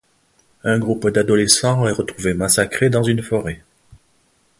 [0.63, 3.61] Un groupe d'adolescents est retrouvé massacré dans une forêt.